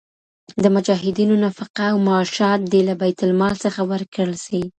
[0.63, 4.61] د مجاهدينو نفقه او معاشات دي له بیت المال څخه ورکړل سي.